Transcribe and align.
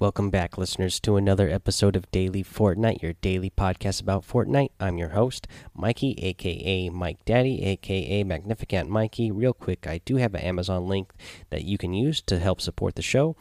Welcome 0.00 0.30
back, 0.30 0.56
listeners, 0.56 0.98
to 1.00 1.16
another 1.16 1.50
episode 1.50 1.94
of 1.94 2.10
Daily 2.10 2.42
Fortnite, 2.42 3.02
your 3.02 3.12
daily 3.12 3.50
podcast 3.50 4.00
about 4.00 4.26
Fortnite. 4.26 4.70
I'm 4.80 4.96
your 4.96 5.10
host, 5.10 5.46
Mikey, 5.74 6.14
aka 6.22 6.88
Mike 6.88 7.22
Daddy, 7.26 7.62
aka 7.66 8.24
Magnificent 8.24 8.88
Mikey. 8.88 9.30
Real 9.30 9.52
quick, 9.52 9.86
I 9.86 10.00
do 10.06 10.16
have 10.16 10.34
an 10.34 10.40
Amazon 10.40 10.88
link 10.88 11.12
that 11.50 11.64
you 11.64 11.76
can 11.76 11.92
use 11.92 12.22
to 12.22 12.38
help 12.38 12.62
support 12.62 12.94
the 12.94 13.02
show 13.02 13.36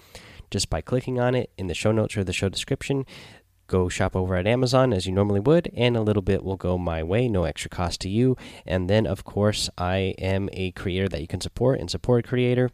just 0.52 0.70
by 0.70 0.82
clicking 0.82 1.18
on 1.18 1.34
it 1.34 1.50
in 1.57 1.68
the 1.68 1.73
show 1.73 1.93
notes 1.93 2.18
or 2.18 2.25
the 2.25 2.34
show 2.34 2.50
description. 2.50 3.05
Go 3.68 3.88
shop 3.88 4.14
over 4.14 4.36
at 4.36 4.46
Amazon 4.46 4.91
as 4.91 5.05
you 5.05 5.14
normally 5.14 5.39
would, 5.39 5.71
and 5.78 5.96
a 5.96 6.02
little 6.02 6.21
bit 6.21 6.44
will 6.44 6.57
go 6.57 6.78
my 6.78 7.02
way, 7.02 7.30
no 7.30 7.46
extra 7.46 7.70
cost 7.70 8.02
to 8.02 8.10
you. 8.10 8.36
And 8.68 8.89
then, 8.89 9.07
of 9.07 9.23
course, 9.23 9.70
I 9.78 10.14
am 10.18 10.50
a 10.52 10.71
creator 10.71 11.07
that 11.07 11.21
you 11.21 11.28
can 11.28 11.39
support 11.39 11.80
and 11.80 11.89
support 11.89 12.26
a 12.26 12.28
creator 12.28 12.70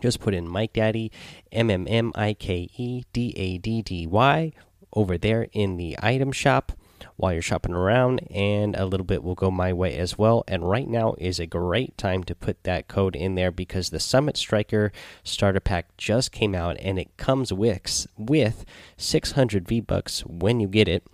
just 0.00 0.20
put 0.20 0.34
in 0.34 0.48
Mike 0.48 0.72
Daddy, 0.72 1.10
M 1.52 1.70
M 1.70 1.86
M 1.88 2.12
I 2.14 2.34
K 2.34 2.68
E 2.76 3.04
D 3.12 3.32
A 3.36 3.58
D 3.58 3.82
D 3.82 4.06
Y, 4.06 4.52
over 4.92 5.18
there 5.18 5.48
in 5.52 5.76
the 5.76 5.96
item 6.02 6.32
shop 6.32 6.72
while 7.16 7.32
you're 7.32 7.42
shopping 7.42 7.74
around, 7.74 8.20
and 8.30 8.76
a 8.76 8.86
little 8.86 9.04
bit 9.04 9.22
will 9.22 9.34
go 9.34 9.50
my 9.50 9.72
way 9.72 9.96
as 9.96 10.16
well. 10.16 10.44
And 10.46 10.68
right 10.68 10.88
now 10.88 11.14
is 11.18 11.40
a 11.40 11.46
great 11.46 11.98
time 11.98 12.22
to 12.24 12.34
put 12.34 12.62
that 12.62 12.88
code 12.88 13.16
in 13.16 13.34
there 13.34 13.50
because 13.50 13.90
the 13.90 14.00
Summit 14.00 14.36
Striker 14.36 14.92
starter 15.24 15.60
pack 15.60 15.96
just 15.96 16.30
came 16.30 16.54
out 16.54 16.76
and 16.78 16.98
it 16.98 17.16
comes 17.16 17.52
with, 17.52 18.06
with 18.16 18.64
600 18.96 19.66
V 19.66 19.80
Bucks 19.80 20.20
when 20.20 20.60
you 20.60 20.68
get 20.68 20.88
it. 20.88 21.04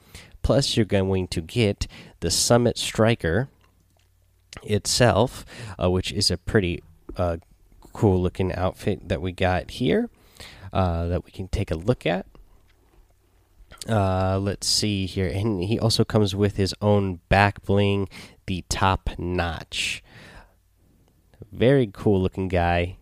Plus, 0.43 0.77
you're 0.77 0.85
going 0.85 1.27
to 1.29 1.41
get 1.41 1.87
the 2.21 2.31
Summit 2.31 2.77
Striker 2.77 3.49
itself, 4.63 5.45
uh, 5.83 5.91
which 5.91 6.13
is 6.13 6.31
a 6.31 6.37
pretty 6.37 6.83
uh, 7.17 7.39
cool 7.95 8.21
looking 8.21 8.53
outfit 8.53 9.09
that 9.09 9.23
we 9.23 9.33
got 9.33 9.71
here 9.71 10.11
uh, 10.75 11.07
that 11.07 11.25
we 11.25 11.31
can 11.31 11.49
take 11.49 11.71
a 11.71 11.77
look 11.77 12.05
at. 12.05 12.27
Uh, 13.89 14.39
let's 14.39 14.67
see 14.67 15.07
here, 15.07 15.29
and 15.29 15.65
he 15.65 15.79
also 15.79 16.05
comes 16.05 16.35
with 16.35 16.57
his 16.57 16.75
own 16.83 17.21
back 17.29 17.63
bling, 17.63 18.09
the 18.47 18.65
top 18.69 19.11
notch. 19.19 20.03
Very 21.53 21.89
cool 21.93 22.21
looking 22.21 22.49
guy. 22.49 22.97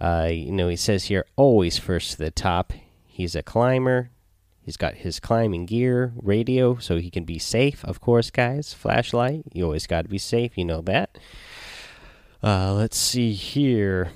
Uh, 0.00 0.28
you 0.30 0.52
know, 0.52 0.68
he 0.68 0.76
says 0.76 1.04
here 1.04 1.24
always 1.36 1.78
first 1.78 2.12
to 2.12 2.18
the 2.18 2.30
top. 2.30 2.72
He's 3.06 3.34
a 3.34 3.42
climber. 3.42 4.10
He's 4.60 4.76
got 4.76 4.94
his 4.94 5.18
climbing 5.18 5.66
gear, 5.66 6.12
radio, 6.16 6.76
so 6.78 6.98
he 6.98 7.10
can 7.10 7.24
be 7.24 7.38
safe. 7.38 7.84
Of 7.84 8.00
course, 8.00 8.30
guys. 8.30 8.72
Flashlight. 8.72 9.44
You 9.52 9.64
always 9.64 9.86
got 9.86 10.02
to 10.02 10.08
be 10.08 10.18
safe. 10.18 10.56
You 10.56 10.64
know 10.64 10.82
that. 10.82 11.18
Uh, 12.42 12.74
let's 12.74 12.96
see 12.96 13.32
here. 13.32 14.10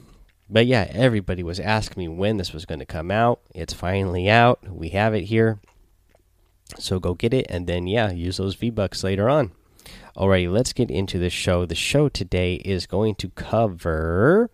But 0.50 0.66
yeah, 0.66 0.88
everybody 0.90 1.42
was 1.42 1.60
asking 1.60 2.00
me 2.00 2.08
when 2.08 2.36
this 2.36 2.52
was 2.52 2.66
going 2.66 2.80
to 2.80 2.86
come 2.86 3.10
out. 3.10 3.40
It's 3.54 3.72
finally 3.72 4.28
out. 4.28 4.60
We 4.68 4.90
have 4.90 5.14
it 5.14 5.24
here. 5.24 5.60
So 6.78 6.98
go 6.98 7.14
get 7.14 7.32
it 7.32 7.46
and 7.48 7.66
then, 7.66 7.86
yeah, 7.86 8.10
use 8.10 8.38
those 8.38 8.56
V 8.56 8.70
Bucks 8.70 9.04
later 9.04 9.28
on. 9.28 9.52
Alrighty, 10.16 10.50
let's 10.50 10.72
get 10.72 10.90
into 10.90 11.18
the 11.18 11.30
show. 11.30 11.66
The 11.66 11.74
show 11.74 12.08
today 12.08 12.54
is 12.54 12.86
going 12.86 13.14
to 13.16 13.28
cover 13.30 14.50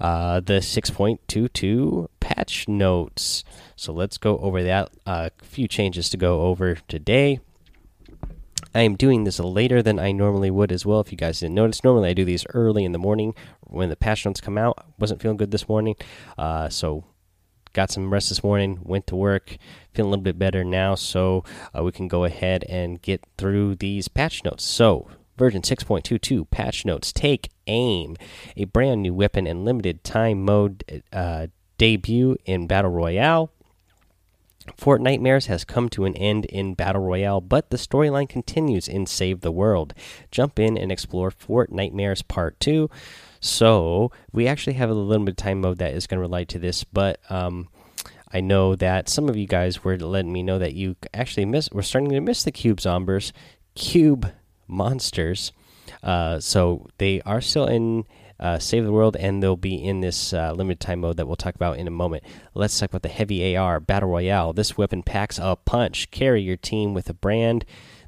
uh, 0.00 0.40
the 0.40 0.54
6.22 0.54 2.08
patch 2.20 2.68
notes. 2.68 3.44
So 3.76 3.92
let's 3.92 4.18
go 4.18 4.38
over 4.38 4.62
that. 4.62 4.90
A 5.06 5.10
uh, 5.10 5.28
few 5.42 5.68
changes 5.68 6.10
to 6.10 6.16
go 6.16 6.42
over 6.42 6.76
today. 6.88 7.40
I 8.74 8.82
am 8.82 8.96
doing 8.96 9.24
this 9.24 9.38
later 9.38 9.82
than 9.82 9.98
I 9.98 10.12
normally 10.12 10.50
would 10.50 10.72
as 10.72 10.86
well. 10.86 11.00
If 11.00 11.12
you 11.12 11.18
guys 11.18 11.40
didn't 11.40 11.54
notice, 11.54 11.84
normally 11.84 12.08
I 12.08 12.14
do 12.14 12.24
these 12.24 12.46
early 12.50 12.84
in 12.84 12.92
the 12.92 12.98
morning 12.98 13.34
when 13.60 13.90
the 13.90 13.96
patch 13.96 14.24
notes 14.24 14.40
come 14.40 14.56
out. 14.56 14.84
Wasn't 14.98 15.20
feeling 15.20 15.36
good 15.36 15.50
this 15.50 15.68
morning, 15.68 15.96
uh, 16.38 16.68
so 16.68 17.04
got 17.74 17.90
some 17.90 18.12
rest 18.12 18.30
this 18.30 18.42
morning. 18.42 18.78
Went 18.82 19.06
to 19.08 19.16
work, 19.16 19.56
feeling 19.92 20.08
a 20.08 20.10
little 20.10 20.22
bit 20.22 20.38
better 20.38 20.64
now, 20.64 20.94
so 20.94 21.44
uh, 21.76 21.82
we 21.82 21.92
can 21.92 22.08
go 22.08 22.24
ahead 22.24 22.64
and 22.64 23.02
get 23.02 23.24
through 23.36 23.76
these 23.76 24.08
patch 24.08 24.42
notes. 24.44 24.64
So 24.64 25.08
version 25.36 25.62
6.22 25.62 26.48
patch 26.50 26.84
notes 26.84 27.12
take 27.12 27.50
aim 27.66 28.16
a 28.56 28.64
brand 28.64 29.02
new 29.02 29.14
weapon 29.14 29.46
and 29.46 29.64
limited 29.64 30.04
time 30.04 30.44
mode 30.44 31.02
uh, 31.12 31.46
debut 31.78 32.36
in 32.44 32.66
battle 32.66 32.90
royale 32.90 33.50
Fortnitemares 34.76 35.46
has 35.46 35.64
come 35.64 35.88
to 35.90 36.04
an 36.04 36.16
end 36.16 36.44
in 36.46 36.74
Battle 36.74 37.02
Royale, 37.02 37.40
but 37.40 37.70
the 37.70 37.76
storyline 37.76 38.28
continues 38.28 38.88
in 38.88 39.06
Save 39.06 39.40
the 39.40 39.52
World. 39.52 39.94
Jump 40.30 40.58
in 40.58 40.76
and 40.76 40.92
explore 40.92 41.30
Fortnitemares 41.30 42.26
Part 42.26 42.58
2. 42.60 42.90
So, 43.40 44.12
we 44.32 44.46
actually 44.46 44.74
have 44.74 44.90
a 44.90 44.94
limited 44.94 45.36
time 45.36 45.60
mode 45.60 45.78
that 45.78 45.94
is 45.94 46.06
going 46.06 46.18
to 46.18 46.22
relate 46.22 46.48
to 46.50 46.58
this, 46.58 46.84
but 46.84 47.18
um, 47.30 47.68
I 48.32 48.40
know 48.40 48.76
that 48.76 49.08
some 49.08 49.28
of 49.28 49.36
you 49.36 49.46
guys 49.46 49.82
were 49.82 49.98
letting 49.98 50.32
me 50.32 50.42
know 50.42 50.58
that 50.58 50.74
you 50.74 50.96
actually 51.12 51.44
miss, 51.46 51.68
we're 51.72 51.82
starting 51.82 52.10
to 52.10 52.20
miss 52.20 52.44
the 52.44 52.52
Cube 52.52 52.78
Zombers, 52.78 53.32
Cube 53.74 54.32
Monsters. 54.68 55.52
Uh, 56.02 56.38
so, 56.38 56.86
they 56.98 57.20
are 57.22 57.40
still 57.40 57.66
in 57.66 58.04
uh, 58.42 58.58
Save 58.58 58.84
the 58.84 58.92
World, 58.92 59.16
and 59.16 59.40
they'll 59.42 59.56
be 59.56 59.76
in 59.76 60.00
this 60.00 60.34
uh, 60.34 60.52
limited 60.52 60.80
time 60.80 61.00
mode 61.00 61.16
that 61.16 61.26
we'll 61.26 61.36
talk 61.36 61.54
about 61.54 61.78
in 61.78 61.86
a 61.86 61.92
moment. 61.92 62.24
Let's 62.54 62.78
talk 62.78 62.90
about 62.90 63.02
the 63.02 63.08
Heavy 63.08 63.56
AR 63.56 63.78
Battle 63.78 64.10
Royale. 64.10 64.52
This 64.52 64.76
weapon 64.76 65.04
packs 65.04 65.38
a 65.40 65.56
punch. 65.56 66.10
Carry 66.10 66.42
your 66.42 66.56
team 66.56 66.92
with 66.92 67.08
a 67.08 67.14
brand, 67.14 67.64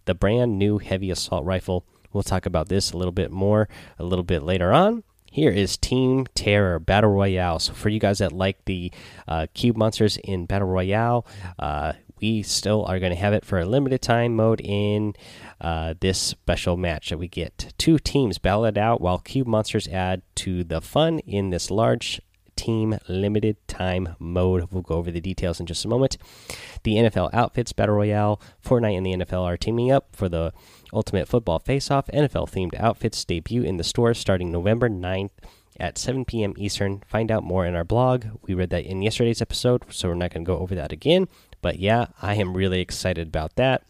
the 0.06 0.14
brand 0.14 0.58
new 0.58 0.78
Heavy 0.78 1.10
Assault 1.10 1.44
Rifle. 1.44 1.86
We'll 2.12 2.24
talk 2.24 2.46
about 2.46 2.68
this 2.68 2.92
a 2.92 2.96
little 2.96 3.12
bit 3.12 3.30
more 3.30 3.68
a 3.98 4.04
little 4.04 4.24
bit 4.24 4.42
later 4.42 4.72
on. 4.72 5.04
Here 5.30 5.50
is 5.50 5.76
Team 5.76 6.26
Terror 6.34 6.78
Battle 6.78 7.10
Royale. 7.10 7.58
So 7.58 7.72
for 7.72 7.88
you 7.88 7.98
guys 7.98 8.18
that 8.18 8.32
like 8.32 8.64
the 8.66 8.92
uh, 9.26 9.48
cube 9.52 9.76
monsters 9.76 10.16
in 10.18 10.46
Battle 10.46 10.68
Royale, 10.68 11.26
uh, 11.58 11.94
we 12.20 12.42
still 12.42 12.84
are 12.84 12.98
going 12.98 13.12
to 13.12 13.18
have 13.18 13.32
it 13.32 13.44
for 13.44 13.58
a 13.58 13.64
limited 13.64 14.02
time 14.02 14.34
mode 14.36 14.60
in 14.60 15.14
uh, 15.60 15.94
this 16.00 16.18
special 16.18 16.76
match 16.76 17.10
that 17.10 17.18
we 17.18 17.28
get. 17.28 17.72
Two 17.78 17.98
teams 17.98 18.38
battle 18.38 18.64
out 18.78 19.00
while 19.00 19.18
cube 19.18 19.46
monsters 19.46 19.88
add 19.88 20.22
to 20.36 20.64
the 20.64 20.80
fun 20.80 21.18
in 21.20 21.50
this 21.50 21.70
large 21.70 22.20
team 22.56 22.98
limited 23.08 23.56
time 23.66 24.16
mode. 24.18 24.68
We'll 24.70 24.82
go 24.82 24.96
over 24.96 25.10
the 25.10 25.20
details 25.20 25.60
in 25.60 25.66
just 25.66 25.84
a 25.84 25.88
moment. 25.88 26.16
The 26.82 26.94
NFL 26.94 27.32
Outfits 27.32 27.72
Battle 27.72 27.96
Royale, 27.96 28.40
Fortnite 28.64 28.96
and 28.96 29.06
the 29.06 29.24
NFL 29.24 29.42
are 29.42 29.56
teaming 29.56 29.90
up 29.90 30.14
for 30.14 30.28
the 30.28 30.52
Ultimate 30.92 31.28
Football 31.28 31.58
Face 31.58 31.90
Off. 31.90 32.06
NFL 32.08 32.50
themed 32.50 32.78
outfits 32.78 33.24
debut 33.24 33.62
in 33.62 33.76
the 33.76 33.84
stores 33.84 34.18
starting 34.18 34.50
November 34.50 34.88
9th 34.88 35.30
at 35.78 35.98
7 35.98 36.24
p.m. 36.24 36.54
Eastern. 36.56 37.02
Find 37.06 37.30
out 37.30 37.42
more 37.42 37.66
in 37.66 37.74
our 37.74 37.84
blog. 37.84 38.26
We 38.42 38.54
read 38.54 38.70
that 38.70 38.84
in 38.84 39.02
yesterday's 39.02 39.42
episode, 39.42 39.84
so 39.90 40.08
we're 40.08 40.14
not 40.14 40.32
going 40.32 40.44
to 40.44 40.48
go 40.48 40.58
over 40.58 40.74
that 40.74 40.92
again. 40.92 41.28
But 41.64 41.78
yeah, 41.78 42.08
I 42.20 42.34
am 42.34 42.54
really 42.54 42.82
excited 42.82 43.26
about 43.26 43.56
that. 43.56 43.84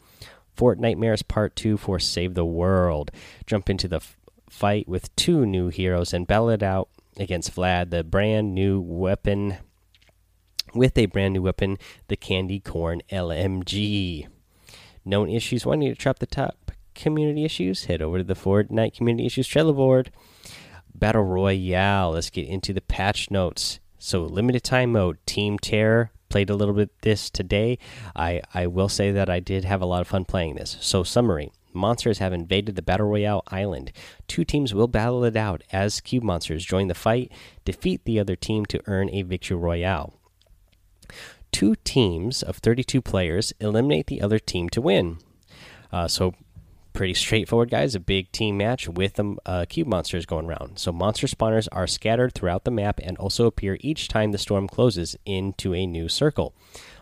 Fortnitemares 0.56 1.26
Part 1.26 1.56
2 1.56 1.76
for 1.76 1.98
Save 1.98 2.34
the 2.34 2.44
World. 2.44 3.10
Jump 3.46 3.68
into 3.68 3.88
the 3.88 4.00
fight 4.48 4.88
with 4.88 5.14
two 5.16 5.44
new 5.44 5.70
heroes 5.70 6.14
and 6.14 6.24
battle 6.24 6.50
it 6.50 6.62
out 6.62 6.88
against 7.16 7.52
Vlad, 7.52 7.90
the 7.90 8.04
brand 8.04 8.54
new 8.54 8.80
weapon. 8.80 9.56
With 10.72 10.96
a 10.96 11.06
brand 11.06 11.34
new 11.34 11.42
weapon, 11.42 11.76
the 12.06 12.14
Candy 12.14 12.60
Corn 12.60 13.02
LMG. 13.10 14.28
Known 15.04 15.28
issues 15.28 15.66
wanting 15.66 15.88
to 15.88 15.96
trap 15.96 16.20
the 16.20 16.26
top 16.26 16.70
community 16.94 17.44
issues? 17.44 17.86
Head 17.86 18.00
over 18.00 18.18
to 18.18 18.24
the 18.24 18.34
Fortnite 18.34 18.94
Community 18.94 19.26
Issues 19.26 19.48
Trello 19.48 19.74
board. 19.74 20.12
Battle 20.94 21.24
Royale. 21.24 22.12
Let's 22.12 22.30
get 22.30 22.46
into 22.46 22.72
the 22.72 22.80
patch 22.82 23.32
notes. 23.32 23.80
So, 23.98 24.22
limited 24.22 24.62
time 24.62 24.92
mode, 24.92 25.18
Team 25.26 25.58
Terror, 25.58 26.12
played 26.34 26.50
a 26.50 26.56
little 26.56 26.74
bit 26.74 26.90
this 27.02 27.30
today. 27.30 27.78
I 28.16 28.42
I 28.52 28.66
will 28.66 28.88
say 28.88 29.12
that 29.12 29.30
I 29.30 29.38
did 29.38 29.64
have 29.64 29.80
a 29.80 29.86
lot 29.86 30.00
of 30.00 30.08
fun 30.08 30.24
playing 30.24 30.56
this. 30.56 30.76
So 30.80 31.04
summary: 31.04 31.52
Monsters 31.72 32.18
have 32.18 32.32
invaded 32.32 32.74
the 32.74 32.82
Battle 32.82 33.06
Royale 33.06 33.44
island. 33.46 33.92
Two 34.26 34.42
teams 34.42 34.74
will 34.74 34.88
battle 34.88 35.22
it 35.22 35.36
out 35.36 35.62
as 35.70 36.00
cube 36.00 36.24
monsters 36.24 36.64
join 36.64 36.88
the 36.88 36.94
fight, 36.94 37.30
defeat 37.64 38.04
the 38.04 38.18
other 38.18 38.34
team 38.34 38.66
to 38.66 38.82
earn 38.88 39.08
a 39.10 39.22
victory 39.22 39.56
royale. 39.56 40.14
Two 41.52 41.76
teams 41.84 42.42
of 42.42 42.56
32 42.56 43.00
players 43.00 43.52
eliminate 43.60 44.08
the 44.08 44.20
other 44.20 44.40
team 44.40 44.68
to 44.70 44.80
win. 44.80 45.18
Uh, 45.92 46.08
so 46.08 46.34
pretty 46.94 47.12
straightforward, 47.12 47.70
guys. 47.70 47.94
A 47.94 48.00
big 48.00 48.32
team 48.32 48.56
match 48.56 48.88
with 48.88 49.14
the 49.14 49.36
uh, 49.44 49.66
cube 49.68 49.88
monsters 49.88 50.24
going 50.24 50.46
around. 50.46 50.78
So 50.78 50.92
monster 50.92 51.26
spawners 51.26 51.68
are 51.72 51.86
scattered 51.86 52.32
throughout 52.32 52.64
the 52.64 52.70
map 52.70 53.00
and 53.02 53.18
also 53.18 53.44
appear 53.46 53.76
each 53.80 54.08
time 54.08 54.32
the 54.32 54.38
storm 54.38 54.66
closes 54.66 55.16
into 55.26 55.74
a 55.74 55.86
new 55.86 56.08
circle. 56.08 56.54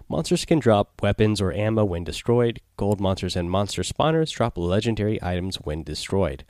Monsters 0.09 0.45
can 0.45 0.59
drop 0.59 1.01
weapons 1.01 1.41
or 1.41 1.53
ammo 1.53 1.85
when 1.85 2.05
destroyed. 2.05 2.61
Gold 2.77 3.01
monsters 3.01 3.37
and 3.37 3.51
monster 3.51 3.83
spawners 3.83 4.33
drop 4.33 4.59
legendary 4.59 5.23
items 5.23 5.57
when 5.57 5.85
destroyed. 5.85 6.45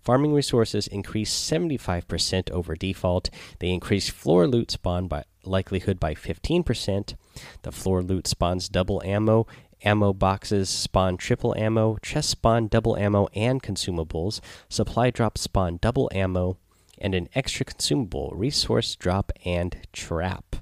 Farming 0.00 0.32
resources 0.32 0.86
increase 0.86 1.32
75% 1.32 2.50
over 2.50 2.74
default. 2.74 3.30
They 3.58 3.68
increase 3.68 4.08
floor 4.08 4.46
loot 4.46 4.70
spawn 4.70 5.06
by 5.06 5.24
likelihood 5.44 6.00
by 6.00 6.14
15%. 6.14 7.14
The 7.62 7.72
floor 7.72 8.02
loot 8.02 8.26
spawns 8.26 8.68
double 8.68 9.02
ammo 9.04 9.46
ammo 9.82 10.12
boxes 10.12 10.68
spawn 10.68 11.16
triple 11.16 11.54
ammo, 11.56 11.96
chest 12.02 12.30
spawn 12.30 12.68
double 12.68 12.96
ammo 12.96 13.28
and 13.34 13.62
consumables, 13.62 14.40
supply 14.68 15.10
drop 15.10 15.38
spawn 15.38 15.78
double 15.80 16.10
ammo, 16.12 16.56
and 16.98 17.14
an 17.14 17.28
extra 17.34 17.64
consumable 17.64 18.32
resource 18.34 18.96
drop 18.96 19.32
and 19.44 19.76
trap. 19.92 20.56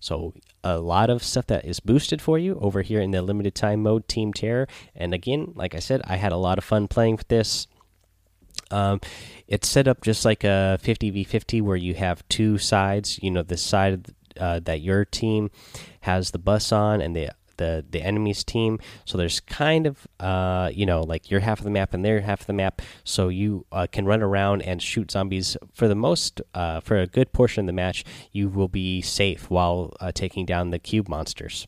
So 0.00 0.34
a 0.62 0.78
lot 0.78 1.10
of 1.10 1.22
stuff 1.22 1.46
that 1.46 1.64
is 1.64 1.80
boosted 1.80 2.20
for 2.20 2.38
you 2.38 2.58
over 2.60 2.82
here 2.82 3.00
in 3.00 3.10
the 3.10 3.22
limited 3.22 3.54
time 3.54 3.82
mode 3.82 4.08
Team 4.08 4.32
Terror. 4.32 4.68
And 4.94 5.14
again, 5.14 5.52
like 5.54 5.74
I 5.74 5.78
said, 5.78 6.02
I 6.04 6.16
had 6.16 6.32
a 6.32 6.36
lot 6.36 6.58
of 6.58 6.64
fun 6.64 6.88
playing 6.88 7.16
with 7.16 7.28
this. 7.28 7.66
Um, 8.70 9.00
it's 9.46 9.68
set 9.68 9.86
up 9.86 10.02
just 10.02 10.24
like 10.24 10.42
a 10.42 10.78
50v50 10.82 11.62
where 11.62 11.76
you 11.76 11.94
have 11.94 12.26
two 12.28 12.58
sides. 12.58 13.18
You 13.22 13.30
know, 13.30 13.42
the 13.42 13.56
side 13.56 14.12
uh, 14.38 14.60
that 14.60 14.80
your 14.80 15.04
team 15.04 15.50
has 16.00 16.30
the 16.30 16.38
bus 16.38 16.72
on, 16.72 17.00
and 17.00 17.14
the 17.14 17.30
the 17.56 17.84
the 17.88 18.02
enemy's 18.02 18.44
team. 18.44 18.78
So 19.04 19.18
there's 19.18 19.40
kind 19.40 19.86
of 19.86 20.06
uh, 20.20 20.70
you 20.72 20.86
know 20.86 21.02
like 21.02 21.30
your 21.30 21.40
half 21.40 21.58
of 21.58 21.64
the 21.64 21.70
map 21.70 21.94
and 21.94 22.04
their 22.04 22.20
half 22.20 22.42
of 22.42 22.46
the 22.46 22.52
map. 22.52 22.82
So 23.04 23.28
you 23.28 23.66
uh, 23.72 23.86
can 23.90 24.06
run 24.06 24.22
around 24.22 24.62
and 24.62 24.82
shoot 24.82 25.10
zombies 25.10 25.56
for 25.74 25.88
the 25.88 25.94
most 25.94 26.40
uh, 26.54 26.80
for 26.80 26.96
a 26.98 27.06
good 27.06 27.32
portion 27.32 27.62
of 27.62 27.66
the 27.66 27.72
match. 27.72 28.04
You 28.32 28.48
will 28.48 28.68
be 28.68 29.02
safe 29.02 29.50
while 29.50 29.94
uh, 30.00 30.12
taking 30.12 30.46
down 30.46 30.70
the 30.70 30.78
cube 30.78 31.08
monsters. 31.08 31.66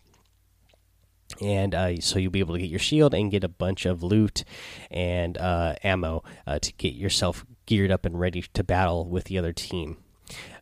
And 1.42 1.74
uh, 1.74 2.00
so 2.00 2.18
you'll 2.18 2.32
be 2.32 2.40
able 2.40 2.54
to 2.54 2.60
get 2.60 2.70
your 2.70 2.78
shield 2.78 3.12
and 3.12 3.30
get 3.30 3.44
a 3.44 3.48
bunch 3.48 3.84
of 3.84 4.02
loot 4.02 4.44
and 4.90 5.36
uh, 5.36 5.74
ammo 5.84 6.24
to 6.46 6.72
get 6.78 6.94
yourself 6.94 7.44
geared 7.66 7.90
up 7.90 8.06
and 8.06 8.18
ready 8.18 8.42
to 8.54 8.64
battle 8.64 9.06
with 9.06 9.24
the 9.24 9.36
other 9.36 9.52
team 9.52 9.98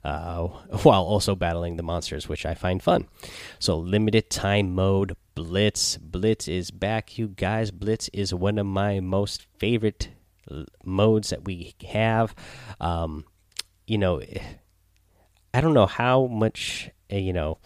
uh, 0.06 0.47
while 0.82 1.03
also 1.03 1.35
battling 1.35 1.76
the 1.76 1.82
monsters, 1.82 2.29
which 2.29 2.47
I 2.47 2.55
find 2.55 2.81
fun. 2.81 3.08
So, 3.58 3.76
limited 3.76 4.31
time 4.31 4.75
mode 4.75 5.17
Blitz. 5.35 5.97
Blitz 5.99 6.47
is 6.47 6.70
back, 6.70 7.19
you 7.19 7.29
guys. 7.29 7.70
Blitz 7.73 8.08
is 8.12 8.32
one 8.32 8.58
of 8.58 8.67
my 8.67 9.00
most 9.00 9.47
favorite 9.58 10.08
modes 10.85 11.31
that 11.31 11.44
we 11.44 11.75
have. 11.88 12.35
Um, 12.81 13.25
you 13.87 13.99
know, 13.99 14.23
I 15.55 15.61
don't 15.61 15.75
know 15.75 15.87
how 15.87 16.26
much, 16.26 16.91
uh, 17.12 17.17
you 17.17 17.32
know, 17.32 17.59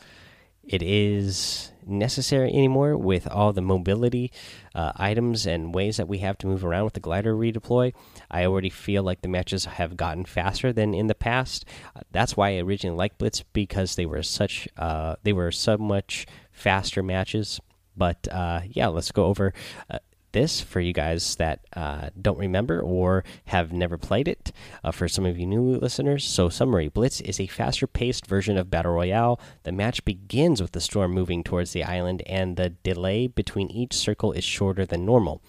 it 0.62 0.82
is 0.82 1.72
necessary 1.90 2.52
anymore 2.52 2.96
with 2.96 3.28
all 3.28 3.52
the 3.52 3.60
mobility 3.60 4.32
uh, 4.74 4.92
items 4.96 5.46
and 5.46 5.74
ways 5.74 5.96
that 5.96 6.08
we 6.08 6.18
have 6.18 6.38
to 6.38 6.46
move 6.46 6.64
around 6.64 6.84
with 6.84 6.94
the 6.94 7.00
glider 7.00 7.34
redeploy. 7.34 7.92
I 8.30 8.44
already 8.44 8.70
feel 8.70 9.02
like 9.02 9.22
the 9.22 9.28
matches 9.28 9.64
have 9.64 9.96
gotten 9.96 10.24
faster 10.24 10.72
than 10.72 10.94
in 10.94 11.06
the 11.08 11.14
past. 11.14 11.64
Uh, 11.94 12.00
that's 12.10 12.36
why 12.36 12.50
I 12.50 12.60
originally 12.60 12.96
liked 12.96 13.18
Blitz 13.18 13.42
because 13.52 13.96
they 13.96 14.06
were 14.06 14.22
such 14.22 14.68
uh, 14.76 15.16
they 15.22 15.32
were 15.32 15.52
so 15.52 15.76
much 15.76 16.26
faster 16.52 17.02
matches. 17.02 17.60
But 17.96 18.28
uh, 18.30 18.60
yeah, 18.68 18.86
let's 18.88 19.12
go 19.12 19.26
over 19.26 19.52
uh, 19.90 19.98
this 20.32 20.60
for 20.60 20.80
you 20.80 20.92
guys 20.92 21.36
that 21.36 21.60
uh, 21.74 22.10
don't 22.20 22.38
remember 22.38 22.80
or 22.80 23.24
have 23.46 23.72
never 23.72 23.96
played 23.98 24.28
it. 24.28 24.52
Uh, 24.82 24.90
for 24.90 25.08
some 25.08 25.26
of 25.26 25.38
you 25.38 25.46
new 25.46 25.62
listeners, 25.62 26.24
so 26.24 26.48
summary 26.48 26.88
Blitz 26.88 27.20
is 27.20 27.40
a 27.40 27.46
faster 27.46 27.86
paced 27.86 28.26
version 28.26 28.56
of 28.56 28.70
Battle 28.70 28.92
Royale. 28.92 29.40
The 29.64 29.72
match 29.72 30.04
begins 30.04 30.60
with 30.60 30.72
the 30.72 30.80
storm 30.80 31.12
moving 31.12 31.42
towards 31.42 31.72
the 31.72 31.84
island, 31.84 32.22
and 32.26 32.56
the 32.56 32.70
delay 32.70 33.26
between 33.26 33.70
each 33.70 33.94
circle 33.94 34.32
is 34.32 34.44
shorter 34.44 34.86
than 34.86 35.04
normal, 35.04 35.42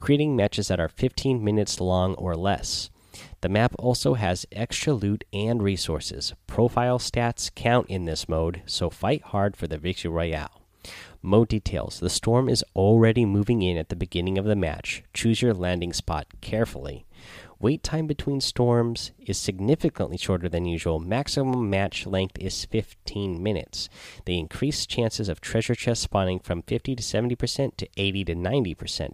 creating 0.00 0.36
matches 0.36 0.68
that 0.68 0.80
are 0.80 0.88
15 0.88 1.42
minutes 1.42 1.80
long 1.80 2.14
or 2.14 2.36
less. 2.36 2.90
The 3.40 3.48
map 3.48 3.74
also 3.78 4.14
has 4.14 4.46
extra 4.52 4.92
loot 4.92 5.24
and 5.32 5.62
resources. 5.62 6.34
Profile 6.46 6.98
stats 6.98 7.54
count 7.54 7.88
in 7.88 8.04
this 8.04 8.28
mode, 8.28 8.62
so 8.66 8.90
fight 8.90 9.22
hard 9.22 9.56
for 9.56 9.66
the 9.66 9.78
victory 9.78 10.10
royale. 10.10 10.62
Mode 11.22 11.48
details 11.48 12.00
The 12.00 12.10
storm 12.10 12.48
is 12.48 12.64
already 12.76 13.24
moving 13.24 13.62
in 13.62 13.76
at 13.76 13.88
the 13.88 13.96
beginning 13.96 14.38
of 14.38 14.44
the 14.44 14.56
match. 14.56 15.02
Choose 15.12 15.42
your 15.42 15.54
landing 15.54 15.92
spot 15.92 16.26
carefully. 16.40 17.06
Wait 17.60 17.82
time 17.82 18.06
between 18.06 18.40
storms 18.40 19.10
is 19.18 19.36
significantly 19.36 20.16
shorter 20.16 20.48
than 20.48 20.64
usual. 20.64 21.00
Maximum 21.00 21.68
match 21.68 22.06
length 22.06 22.38
is 22.38 22.64
15 22.66 23.42
minutes. 23.42 23.88
They 24.26 24.34
increase 24.34 24.86
chances 24.86 25.28
of 25.28 25.40
treasure 25.40 25.74
chests 25.74 26.04
spawning 26.04 26.38
from 26.38 26.62
50 26.62 26.94
to 26.94 27.02
70% 27.02 27.76
to 27.78 27.88
80 27.96 28.24
to 28.26 28.34
90%. 28.36 29.10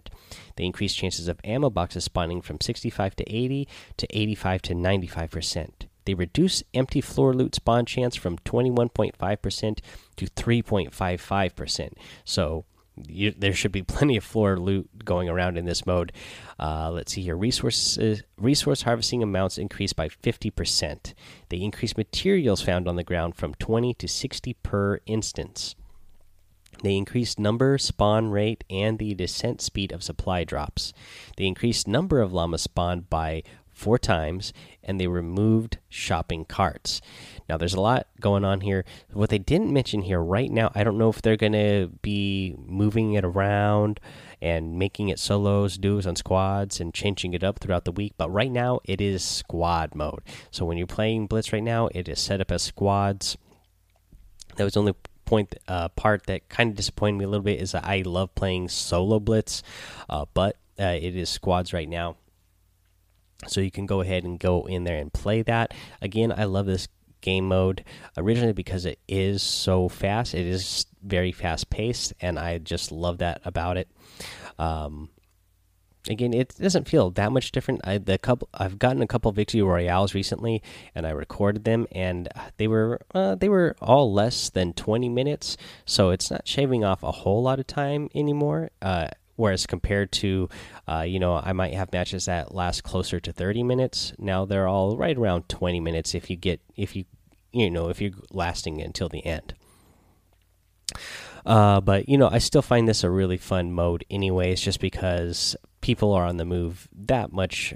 They 0.57 0.63
increase 0.63 0.93
chances 0.93 1.27
of 1.27 1.39
ammo 1.43 1.71
boxes 1.71 2.03
spawning 2.03 2.43
from 2.43 2.61
65 2.61 3.15
to 3.15 3.35
80 3.35 3.67
to 3.97 4.07
85 4.15 4.61
to 4.61 4.75
95%. 4.75 5.69
They 6.05 6.13
reduce 6.13 6.63
empty 6.73 7.01
floor 7.01 7.33
loot 7.33 7.55
spawn 7.55 7.85
chance 7.85 8.15
from 8.15 8.37
21.5% 8.39 9.79
to 10.15 10.25
3.55%. 10.25 11.93
So 12.23 12.65
you, 13.07 13.31
there 13.31 13.53
should 13.53 13.71
be 13.71 13.81
plenty 13.83 14.17
of 14.17 14.23
floor 14.23 14.57
loot 14.57 15.03
going 15.03 15.29
around 15.29 15.57
in 15.57 15.65
this 15.65 15.85
mode. 15.85 16.11
Uh, 16.59 16.91
let's 16.91 17.13
see 17.13 17.21
here. 17.21 17.35
Resources, 17.35 18.23
resource 18.37 18.83
harvesting 18.83 19.21
amounts 19.21 19.57
increase 19.57 19.93
by 19.93 20.07
50%. 20.07 21.13
They 21.49 21.57
increase 21.57 21.97
materials 21.97 22.61
found 22.61 22.87
on 22.87 22.95
the 22.95 23.03
ground 23.03 23.35
from 23.35 23.53
20 23.55 23.93
to 23.95 24.07
60 24.07 24.53
per 24.63 24.99
instance. 25.05 25.75
They 26.83 26.95
increased 26.95 27.39
number, 27.39 27.77
spawn 27.77 28.29
rate, 28.29 28.63
and 28.69 28.99
the 28.99 29.13
descent 29.13 29.61
speed 29.61 29.91
of 29.91 30.03
supply 30.03 30.43
drops. 30.43 30.93
They 31.37 31.45
increased 31.45 31.87
number 31.87 32.21
of 32.21 32.33
llamas 32.33 32.63
spawned 32.63 33.09
by 33.09 33.43
four 33.71 33.97
times 33.97 34.53
and 34.85 34.99
they 34.99 35.07
removed 35.07 35.79
shopping 35.89 36.45
carts. 36.45 37.01
Now, 37.49 37.57
there's 37.57 37.73
a 37.73 37.81
lot 37.81 38.07
going 38.19 38.45
on 38.45 38.61
here. 38.61 38.85
What 39.11 39.29
they 39.29 39.37
didn't 39.37 39.73
mention 39.73 40.01
here 40.01 40.21
right 40.21 40.49
now, 40.49 40.71
I 40.73 40.83
don't 40.83 40.97
know 40.97 41.09
if 41.09 41.21
they're 41.21 41.35
going 41.37 41.53
to 41.53 41.91
be 42.01 42.55
moving 42.57 43.13
it 43.13 43.25
around 43.25 43.99
and 44.41 44.77
making 44.77 45.09
it 45.09 45.19
solos, 45.19 45.77
duos, 45.77 46.05
and 46.05 46.17
squads 46.17 46.79
and 46.79 46.93
changing 46.93 47.33
it 47.33 47.43
up 47.43 47.59
throughout 47.59 47.85
the 47.85 47.91
week. 47.91 48.13
But 48.17 48.31
right 48.31 48.51
now, 48.51 48.79
it 48.85 49.01
is 49.01 49.23
squad 49.23 49.95
mode. 49.95 50.21
So 50.51 50.65
when 50.65 50.77
you're 50.77 50.87
playing 50.87 51.27
Blitz 51.27 51.51
right 51.51 51.63
now, 51.63 51.89
it 51.93 52.07
is 52.07 52.19
set 52.19 52.41
up 52.41 52.51
as 52.51 52.63
squads. 52.63 53.37
That 54.55 54.63
was 54.63 54.73
the 54.73 54.79
only 54.79 54.95
point 55.25 55.55
uh, 55.67 55.89
part 55.89 56.27
that 56.27 56.47
kind 56.49 56.69
of 56.69 56.75
disappointed 56.75 57.17
me 57.17 57.25
a 57.25 57.27
little 57.27 57.43
bit 57.43 57.59
is 57.59 57.71
that 57.71 57.85
I 57.85 58.03
love 58.05 58.33
playing 58.35 58.69
solo 58.69 59.19
Blitz, 59.19 59.63
uh, 60.09 60.25
but 60.33 60.57
uh, 60.79 60.97
it 60.99 61.15
is 61.15 61.29
squads 61.29 61.73
right 61.73 61.89
now 61.89 62.15
so 63.47 63.61
you 63.61 63.71
can 63.71 63.85
go 63.85 64.01
ahead 64.01 64.23
and 64.23 64.39
go 64.39 64.65
in 64.65 64.83
there 64.83 64.97
and 64.97 65.11
play 65.11 65.41
that. 65.43 65.73
Again, 66.01 66.33
I 66.35 66.45
love 66.45 66.65
this 66.65 66.87
game 67.21 67.47
mode 67.47 67.83
originally 68.17 68.53
because 68.53 68.85
it 68.85 68.99
is 69.07 69.41
so 69.43 69.89
fast. 69.89 70.33
It 70.33 70.45
is 70.45 70.85
very 71.03 71.31
fast 71.31 71.69
paced, 71.69 72.13
and 72.21 72.39
I 72.39 72.57
just 72.59 72.91
love 72.91 73.17
that 73.19 73.41
about 73.43 73.77
it. 73.77 73.89
Um, 74.57 75.09
again, 76.09 76.33
it 76.33 76.55
doesn't 76.59 76.87
feel 76.87 77.11
that 77.11 77.31
much 77.31 77.51
different. 77.51 77.81
I 77.83 77.97
the 77.97 78.17
couple 78.17 78.47
I've 78.53 78.79
gotten 78.79 79.01
a 79.01 79.07
couple 79.07 79.31
victory 79.31 79.61
royales 79.61 80.13
recently, 80.13 80.61
and 80.93 81.05
I 81.05 81.11
recorded 81.11 81.63
them, 81.63 81.87
and 81.91 82.29
they 82.57 82.67
were 82.67 83.01
uh, 83.13 83.35
they 83.35 83.49
were 83.49 83.75
all 83.81 84.13
less 84.13 84.49
than 84.49 84.73
twenty 84.73 85.09
minutes, 85.09 85.57
so 85.85 86.11
it's 86.11 86.31
not 86.31 86.47
shaving 86.47 86.83
off 86.83 87.03
a 87.03 87.11
whole 87.11 87.43
lot 87.43 87.59
of 87.59 87.67
time 87.67 88.09
anymore. 88.15 88.69
Uh, 88.81 89.09
Whereas 89.35 89.65
compared 89.65 90.11
to, 90.13 90.49
uh, 90.87 91.01
you 91.01 91.19
know, 91.19 91.35
I 91.35 91.51
might 91.53 91.73
have 91.73 91.91
matches 91.91 92.25
that 92.25 92.55
last 92.55 92.83
closer 92.83 93.19
to 93.19 93.33
30 93.33 93.63
minutes. 93.63 94.13
Now 94.17 94.45
they're 94.45 94.67
all 94.67 94.97
right 94.97 95.17
around 95.17 95.49
20 95.49 95.79
minutes 95.79 96.15
if 96.15 96.29
you 96.29 96.37
get 96.37 96.61
if 96.77 96.95
you 96.95 97.05
you 97.51 97.69
know 97.69 97.89
if 97.89 98.01
you're 98.01 98.11
lasting 98.31 98.81
until 98.81 99.09
the 99.09 99.25
end. 99.25 99.53
Uh, 101.45 101.79
but 101.79 102.09
you 102.09 102.17
know, 102.17 102.29
I 102.29 102.39
still 102.39 102.61
find 102.61 102.87
this 102.87 103.03
a 103.03 103.09
really 103.09 103.37
fun 103.37 103.71
mode, 103.71 104.03
anyways, 104.09 104.61
just 104.61 104.79
because 104.79 105.55
people 105.81 106.11
are 106.13 106.25
on 106.25 106.37
the 106.37 106.45
move 106.45 106.87
that 106.91 107.31
much, 107.31 107.75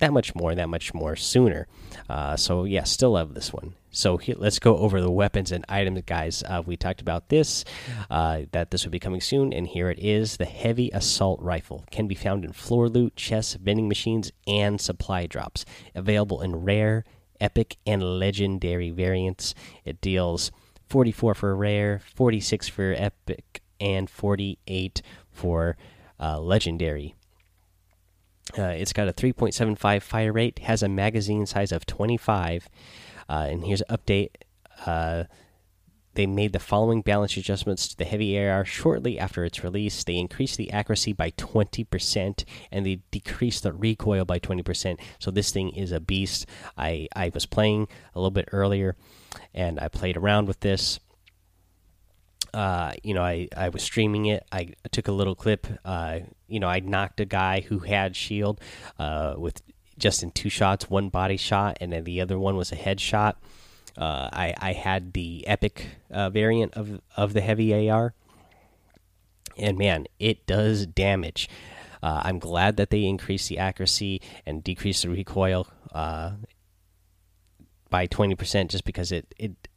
that 0.00 0.12
much 0.12 0.34
more, 0.34 0.54
that 0.54 0.68
much 0.68 0.92
more 0.92 1.16
sooner. 1.16 1.66
Uh, 2.08 2.36
so 2.36 2.64
yeah, 2.64 2.84
still 2.84 3.12
love 3.12 3.34
this 3.34 3.52
one. 3.52 3.74
So 3.90 4.20
let's 4.36 4.58
go 4.58 4.76
over 4.76 5.00
the 5.00 5.10
weapons 5.10 5.52
and 5.52 5.64
items, 5.68 6.02
guys. 6.04 6.42
Uh, 6.46 6.62
we 6.64 6.76
talked 6.76 7.00
about 7.00 7.30
this, 7.30 7.64
uh, 8.10 8.42
that 8.52 8.70
this 8.70 8.84
would 8.84 8.92
be 8.92 8.98
coming 8.98 9.22
soon, 9.22 9.54
and 9.54 9.66
here 9.66 9.88
it 9.88 9.98
is. 9.98 10.36
The 10.36 10.44
heavy 10.44 10.90
assault 10.92 11.40
rifle 11.40 11.84
can 11.90 12.06
be 12.06 12.14
found 12.14 12.44
in 12.44 12.52
floor 12.52 12.88
loot, 12.90 13.16
chests, 13.16 13.54
vending 13.54 13.88
machines, 13.88 14.32
and 14.46 14.80
supply 14.80 15.26
drops. 15.26 15.64
Available 15.94 16.42
in 16.42 16.56
rare, 16.56 17.04
epic, 17.40 17.78
and 17.86 18.02
legendary 18.02 18.90
variants. 18.90 19.54
It 19.84 20.02
deals 20.02 20.52
44 20.90 21.34
for 21.34 21.56
rare, 21.56 22.00
46 22.14 22.68
for 22.68 22.94
epic, 22.96 23.62
and 23.80 24.10
48 24.10 25.00
for 25.30 25.76
uh, 26.20 26.38
legendary. 26.38 27.14
Uh, 28.56 28.62
it's 28.62 28.92
got 28.92 29.08
a 29.08 29.12
3.75 29.12 30.02
fire 30.02 30.32
rate, 30.32 30.60
has 30.60 30.82
a 30.82 30.88
magazine 30.88 31.46
size 31.46 31.72
of 31.72 31.84
25 31.84 32.68
uh, 33.28 33.46
and 33.48 33.64
here's 33.64 33.82
an 33.82 33.96
update. 33.96 34.30
Uh, 34.84 35.24
they 36.14 36.26
made 36.26 36.52
the 36.54 36.58
following 36.58 37.02
balance 37.02 37.36
adjustments 37.36 37.88
to 37.88 37.96
the 37.96 38.04
heavy 38.04 38.38
AR 38.38 38.64
shortly 38.64 39.18
after 39.18 39.44
its 39.44 39.62
release. 39.62 40.02
They 40.02 40.16
increased 40.16 40.56
the 40.56 40.70
accuracy 40.72 41.12
by 41.12 41.32
20% 41.32 42.44
and 42.72 42.86
they 42.86 43.00
decreased 43.10 43.62
the 43.62 43.72
recoil 43.72 44.24
by 44.24 44.38
20%. 44.38 44.98
So 45.18 45.30
this 45.30 45.50
thing 45.50 45.70
is 45.70 45.92
a 45.92 46.00
beast. 46.00 46.46
I, 46.76 47.08
I 47.14 47.30
was 47.34 47.44
playing 47.44 47.88
a 48.14 48.18
little 48.18 48.30
bit 48.30 48.48
earlier 48.52 48.96
and 49.52 49.78
I 49.78 49.88
played 49.88 50.16
around 50.16 50.48
with 50.48 50.60
this. 50.60 51.00
Uh, 52.56 52.94
you 53.02 53.12
know, 53.12 53.22
I, 53.22 53.48
I 53.54 53.68
was 53.68 53.82
streaming 53.82 54.24
it. 54.24 54.46
I 54.50 54.70
took 54.90 55.08
a 55.08 55.12
little 55.12 55.34
clip. 55.34 55.66
Uh, 55.84 56.20
you 56.48 56.58
know, 56.58 56.68
I 56.68 56.80
knocked 56.80 57.20
a 57.20 57.26
guy 57.26 57.60
who 57.60 57.80
had 57.80 58.16
shield 58.16 58.62
uh, 58.98 59.34
with 59.36 59.60
just 59.98 60.22
in 60.22 60.30
two 60.30 60.48
shots, 60.48 60.88
one 60.88 61.10
body 61.10 61.36
shot, 61.36 61.76
and 61.82 61.92
then 61.92 62.04
the 62.04 62.22
other 62.22 62.38
one 62.38 62.56
was 62.56 62.72
a 62.72 62.76
headshot. 62.76 63.34
Uh, 63.94 64.30
I 64.32 64.54
I 64.58 64.72
had 64.72 65.12
the 65.12 65.46
epic 65.46 65.86
uh, 66.10 66.30
variant 66.30 66.72
of 66.72 67.02
of 67.14 67.34
the 67.34 67.42
heavy 67.42 67.90
AR, 67.90 68.14
and 69.58 69.76
man, 69.76 70.06
it 70.18 70.46
does 70.46 70.86
damage. 70.86 71.50
Uh, 72.02 72.22
I'm 72.24 72.38
glad 72.38 72.78
that 72.78 72.88
they 72.88 73.04
increased 73.04 73.50
the 73.50 73.58
accuracy 73.58 74.22
and 74.46 74.64
decreased 74.64 75.02
the 75.02 75.10
recoil 75.10 75.66
by 75.92 78.06
20% 78.06 78.68
just 78.68 78.84
because 78.84 79.12
it 79.12 79.34
it 79.38 79.68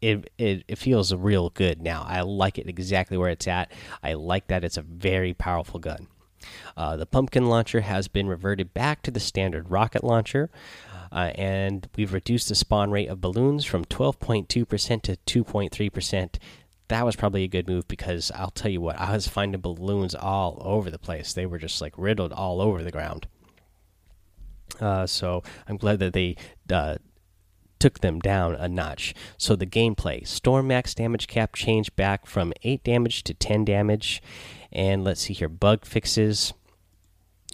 it, 0.00 0.30
it 0.38 0.64
it 0.68 0.76
feels 0.76 1.14
real 1.14 1.50
good 1.50 1.80
now. 1.80 2.04
I 2.06 2.20
like 2.20 2.58
it 2.58 2.68
exactly 2.68 3.16
where 3.16 3.30
it's 3.30 3.48
at. 3.48 3.72
I 4.02 4.14
like 4.14 4.48
that 4.48 4.64
it's 4.64 4.76
a 4.76 4.82
very 4.82 5.34
powerful 5.34 5.80
gun. 5.80 6.08
Uh, 6.76 6.96
the 6.96 7.06
pumpkin 7.06 7.46
launcher 7.46 7.80
has 7.80 8.08
been 8.08 8.26
reverted 8.26 8.74
back 8.74 9.02
to 9.02 9.10
the 9.10 9.20
standard 9.20 9.70
rocket 9.70 10.04
launcher, 10.04 10.50
uh, 11.10 11.32
and 11.36 11.88
we've 11.96 12.12
reduced 12.12 12.48
the 12.48 12.54
spawn 12.54 12.90
rate 12.90 13.08
of 13.08 13.20
balloons 13.20 13.64
from 13.64 13.84
12.2% 13.84 14.46
to 14.46 15.44
2.3%. 15.44 16.34
That 16.88 17.06
was 17.06 17.16
probably 17.16 17.44
a 17.44 17.48
good 17.48 17.66
move 17.68 17.88
because 17.88 18.30
I'll 18.34 18.50
tell 18.50 18.70
you 18.70 18.80
what, 18.80 18.98
I 18.98 19.12
was 19.12 19.26
finding 19.26 19.60
balloons 19.60 20.14
all 20.14 20.60
over 20.62 20.90
the 20.90 20.98
place. 20.98 21.32
They 21.32 21.46
were 21.46 21.58
just 21.58 21.80
like 21.80 21.94
riddled 21.96 22.32
all 22.32 22.60
over 22.60 22.82
the 22.82 22.90
ground. 22.90 23.26
Uh, 24.80 25.06
so 25.06 25.42
I'm 25.68 25.76
glad 25.76 26.00
that 26.00 26.12
they 26.12 26.36
uh, 26.70 26.96
took 27.84 28.00
them 28.00 28.18
down 28.18 28.54
a 28.54 28.66
notch. 28.66 29.14
So 29.36 29.54
the 29.54 29.66
gameplay 29.66 30.26
Storm 30.26 30.68
Max 30.68 30.94
damage 30.94 31.26
cap 31.26 31.54
changed 31.54 31.94
back 31.96 32.24
from 32.24 32.54
8 32.62 32.82
damage 32.82 33.22
to 33.24 33.34
10 33.34 33.66
damage. 33.66 34.22
And 34.72 35.04
let's 35.04 35.20
see 35.20 35.34
here 35.34 35.50
bug 35.50 35.84
fixes. 35.84 36.54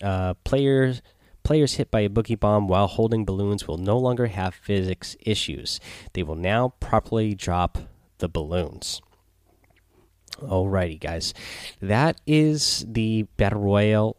Uh, 0.01 0.35
players. 0.45 1.03
Players 1.43 1.75
hit 1.75 1.91
by 1.91 2.03
a 2.03 2.09
boogie 2.09 2.39
bomb 2.39 2.69
while 2.69 2.87
holding 2.87 3.25
balloons 3.25 3.67
will 3.67 3.77
no 3.77 3.99
longer 3.99 4.29
have 4.29 4.55
physics 4.55 5.17
issues. 5.19 5.81
They 6.13 6.23
will 6.23 6.37
now 6.37 6.75
properly 6.79 7.35
drop 7.35 7.79
the 8.19 8.29
balloons. 8.29 9.03
Alrighty, 10.37 11.01
guys. 11.01 11.35
That 11.83 12.21
is 12.25 12.85
the 12.87 13.25
Battle 13.37 13.63
Royale 13.63 14.17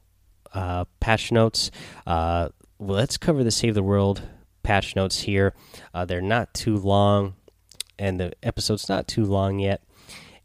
uh, 0.54 0.84
patch 1.00 1.32
notes. 1.32 1.72
Uh, 2.06 2.50
let's 2.80 3.16
cover 3.16 3.46
the 3.46 3.52
Save 3.52 3.76
the 3.76 3.84
World 3.84 4.24
patch 4.64 4.96
notes 4.96 5.22
here. 5.22 5.54
Uh, 5.94 6.06
they're 6.06 6.22
not 6.22 6.54
too 6.54 6.78
long, 6.78 7.36
and 7.98 8.20
the 8.20 8.34
episode's 8.44 8.90
not 8.90 9.08
too 9.08 9.26
long 9.26 9.60
yet. 9.60 9.84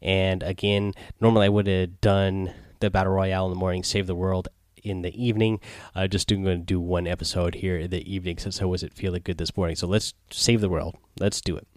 And 0.01 0.43
again, 0.43 0.93
normally 1.19 1.45
I 1.45 1.49
would 1.49 1.67
have 1.67 2.01
done 2.01 2.53
the 2.79 2.89
battle 2.89 3.13
royale 3.13 3.45
in 3.45 3.51
the 3.51 3.59
morning, 3.59 3.83
save 3.83 4.07
the 4.07 4.15
world 4.15 4.47
in 4.83 5.01
the 5.01 5.21
evening. 5.21 5.59
Uh, 5.95 6.07
just 6.07 6.29
going 6.29 6.43
to 6.43 6.57
do 6.57 6.79
one 6.79 7.07
episode 7.07 7.55
here 7.55 7.77
in 7.77 7.89
the 7.89 8.11
evening 8.11 8.37
since 8.37 8.61
I 8.61 8.65
wasn't 8.65 8.93
feeling 8.93 9.21
good 9.23 9.37
this 9.37 9.57
morning. 9.57 9.75
So 9.75 9.87
let's 9.87 10.13
save 10.29 10.61
the 10.61 10.69
world. 10.69 10.95
Let's 11.19 11.41
do 11.41 11.57
it. 11.57 11.67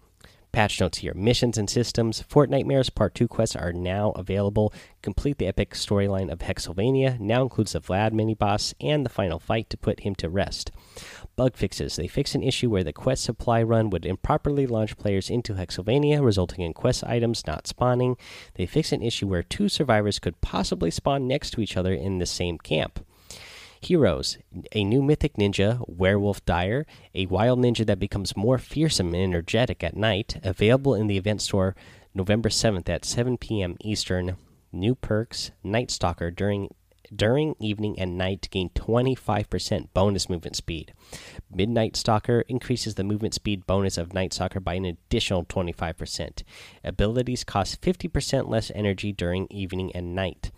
Patch 0.51 0.81
notes 0.81 0.97
here. 0.97 1.13
Missions 1.13 1.57
and 1.57 1.69
systems. 1.69 2.23
Fortnitemares 2.29 2.93
Part 2.93 3.15
2 3.15 3.27
quests 3.29 3.55
are 3.55 3.71
now 3.71 4.11
available. 4.11 4.73
Complete 5.01 5.37
the 5.37 5.47
epic 5.47 5.71
storyline 5.71 6.29
of 6.29 6.41
Hexylvania. 6.41 7.15
Now 7.21 7.43
includes 7.43 7.71
the 7.71 7.79
Vlad 7.79 8.11
mini 8.11 8.35
boss 8.35 8.73
and 8.81 9.05
the 9.05 9.09
final 9.09 9.39
fight 9.39 9.69
to 9.69 9.77
put 9.77 10.01
him 10.01 10.13
to 10.15 10.29
rest. 10.29 10.71
Bug 11.41 11.55
fixes. 11.55 11.95
They 11.95 12.05
fix 12.05 12.35
an 12.35 12.43
issue 12.43 12.69
where 12.69 12.83
the 12.83 12.93
quest 12.93 13.23
supply 13.23 13.63
run 13.63 13.89
would 13.89 14.05
improperly 14.05 14.67
launch 14.67 14.95
players 14.95 15.27
into 15.27 15.55
Hexylvania, 15.55 16.21
resulting 16.21 16.63
in 16.63 16.71
quest 16.71 17.03
items 17.03 17.47
not 17.47 17.65
spawning. 17.65 18.15
They 18.53 18.67
fix 18.67 18.91
an 18.91 19.01
issue 19.01 19.25
where 19.25 19.41
two 19.41 19.67
survivors 19.67 20.19
could 20.19 20.39
possibly 20.41 20.91
spawn 20.91 21.27
next 21.27 21.49
to 21.51 21.61
each 21.61 21.75
other 21.75 21.95
in 21.95 22.19
the 22.19 22.27
same 22.27 22.59
camp. 22.59 23.03
Heroes, 23.81 24.37
a 24.71 24.83
new 24.83 25.01
mythic 25.01 25.33
ninja, 25.33 25.83
Werewolf 25.87 26.45
Dire, 26.45 26.85
a 27.15 27.25
wild 27.25 27.57
ninja 27.57 27.87
that 27.87 27.97
becomes 27.97 28.37
more 28.37 28.59
fearsome 28.59 29.15
and 29.15 29.23
energetic 29.23 29.83
at 29.83 29.97
night, 29.97 30.39
available 30.43 30.93
in 30.93 31.07
the 31.07 31.17
event 31.17 31.41
store 31.41 31.75
November 32.13 32.49
7th 32.49 32.87
at 32.87 33.03
7 33.03 33.39
p.m. 33.39 33.77
Eastern. 33.81 34.37
New 34.71 34.93
perks, 34.93 35.49
Night 35.63 35.89
Stalker 35.89 36.29
during 36.29 36.69
during 37.13 37.55
evening 37.59 37.99
and 37.99 38.17
night 38.17 38.41
to 38.41 38.49
gain 38.49 38.69
25% 38.69 39.89
bonus 39.93 40.29
movement 40.29 40.55
speed. 40.55 40.93
Midnight 41.53 41.95
Stalker 41.95 42.41
increases 42.47 42.95
the 42.95 43.03
movement 43.03 43.33
speed 43.33 43.67
bonus 43.67 43.97
of 43.97 44.13
Night 44.13 44.33
Stalker 44.33 44.59
by 44.59 44.75
an 44.75 44.85
additional 44.85 45.43
25%. 45.45 46.43
Abilities 46.83 47.43
cost 47.43 47.81
50% 47.81 48.47
less 48.47 48.71
energy 48.73 49.11
during 49.11 49.47
evening 49.49 49.91
and 49.93 50.15
night. 50.15 50.51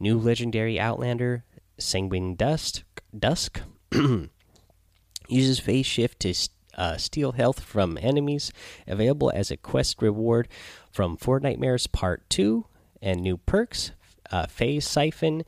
New 0.00 0.18
legendary 0.18 0.78
Outlander, 0.78 1.44
Sanguine 1.78 2.36
Dust, 2.36 2.84
Dusk, 3.16 3.60
uses 5.28 5.58
phase 5.58 5.86
shift 5.86 6.20
to 6.20 6.34
uh, 6.76 6.96
steal 6.96 7.32
health 7.32 7.60
from 7.60 7.98
enemies, 8.00 8.52
available 8.86 9.32
as 9.34 9.50
a 9.50 9.56
quest 9.56 10.00
reward 10.00 10.48
from 10.92 11.16
Fortnitemares 11.16 11.90
Part 11.90 12.28
2, 12.30 12.64
and 13.02 13.20
new 13.20 13.36
perks. 13.36 13.92
Uh, 14.30 14.46
phase 14.46 14.86
Siphon 14.86 15.42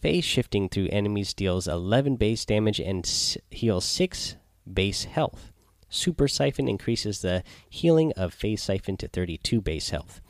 Phase 0.00 0.24
shifting 0.24 0.70
through 0.70 0.88
enemies 0.90 1.34
deals 1.34 1.68
11 1.68 2.16
base 2.16 2.46
damage 2.46 2.80
and 2.80 3.06
heals 3.50 3.84
6 3.84 4.36
base 4.72 5.04
health. 5.04 5.52
Super 5.90 6.26
Siphon 6.26 6.68
increases 6.68 7.20
the 7.20 7.42
healing 7.68 8.12
of 8.16 8.32
Phase 8.32 8.62
Siphon 8.62 8.96
to 8.96 9.08
32 9.08 9.60
base 9.60 9.90
health. 9.90 10.22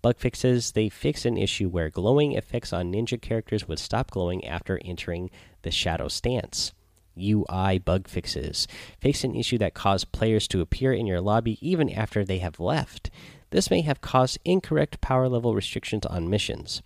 Bug 0.00 0.16
fixes 0.16 0.72
they 0.72 0.88
fix 0.88 1.26
an 1.26 1.36
issue 1.36 1.68
where 1.68 1.90
glowing 1.90 2.32
effects 2.32 2.72
on 2.72 2.90
ninja 2.90 3.20
characters 3.20 3.68
would 3.68 3.78
stop 3.78 4.10
glowing 4.10 4.42
after 4.46 4.80
entering 4.86 5.28
the 5.62 5.70
shadow 5.70 6.08
stance. 6.08 6.72
UI 7.20 7.78
bug 7.78 8.08
fixes 8.08 8.66
fix 9.00 9.22
an 9.22 9.34
issue 9.34 9.58
that 9.58 9.74
caused 9.74 10.12
players 10.12 10.48
to 10.48 10.62
appear 10.62 10.94
in 10.94 11.06
your 11.06 11.20
lobby 11.20 11.58
even 11.60 11.90
after 11.90 12.24
they 12.24 12.38
have 12.38 12.58
left. 12.58 13.10
This 13.50 13.70
may 13.70 13.82
have 13.82 14.00
caused 14.00 14.38
incorrect 14.46 15.02
power 15.02 15.28
level 15.28 15.54
restrictions 15.54 16.06
on 16.06 16.30
missions. 16.30 16.80